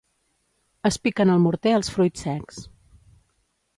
[0.89, 2.59] es piquen al morter els fruits secs